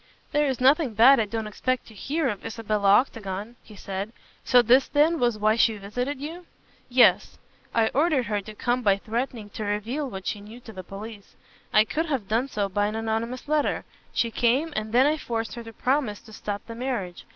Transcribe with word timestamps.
"There 0.31 0.47
is 0.47 0.59
nothing 0.59 0.95
bad 0.95 1.19
I 1.19 1.25
don't 1.25 1.45
expect 1.45 1.85
to 1.85 1.93
hear 1.93 2.27
of 2.27 2.43
Isabella 2.43 2.89
Octagon," 2.91 3.55
he 3.61 3.75
said, 3.75 4.11
"so 4.43 4.63
this 4.63 4.87
then 4.87 5.19
was 5.19 5.37
why 5.37 5.55
she 5.55 5.77
visited 5.77 6.19
you?" 6.19 6.47
"Yes. 6.89 7.37
I 7.71 7.89
ordered 7.93 8.25
her 8.25 8.41
to 8.41 8.55
come 8.55 8.81
by 8.81 8.97
threatening 8.97 9.51
to 9.51 9.63
reveal 9.63 10.09
what 10.09 10.25
she 10.25 10.41
knew 10.41 10.59
to 10.61 10.73
the 10.73 10.83
police. 10.83 11.35
I 11.71 11.83
could 11.85 12.07
have 12.07 12.27
done 12.27 12.47
so 12.47 12.67
by 12.67 12.87
an 12.87 12.95
anonymous 12.95 13.47
letter. 13.47 13.85
She 14.11 14.31
came 14.31 14.73
and 14.75 14.91
then 14.91 15.05
I 15.05 15.17
forced 15.17 15.53
her 15.53 15.63
to 15.63 15.71
promise 15.71 16.19
to 16.21 16.33
stop 16.33 16.65
the 16.65 16.73
marriage. 16.73 17.25